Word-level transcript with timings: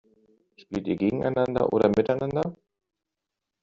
Spielt 0.57 0.87
ihr 0.87 0.95
gegeneinander 0.95 1.71
oder 1.71 1.87
miteinander? 1.89 2.55